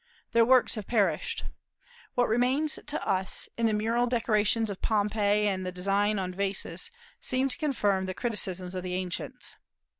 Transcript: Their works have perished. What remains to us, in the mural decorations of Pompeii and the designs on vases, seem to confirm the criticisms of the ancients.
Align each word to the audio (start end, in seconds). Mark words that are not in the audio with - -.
Their 0.31 0.45
works 0.45 0.73
have 0.73 0.87
perished. 0.87 1.43
What 2.15 2.27
remains 2.27 2.79
to 2.87 3.07
us, 3.07 3.47
in 3.55 3.67
the 3.67 3.73
mural 3.73 4.07
decorations 4.07 4.71
of 4.71 4.81
Pompeii 4.81 5.47
and 5.47 5.63
the 5.63 5.71
designs 5.71 6.19
on 6.19 6.33
vases, 6.33 6.89
seem 7.19 7.49
to 7.49 7.57
confirm 7.59 8.07
the 8.07 8.15
criticisms 8.15 8.73
of 8.73 8.81
the 8.81 8.95
ancients. 8.95 9.57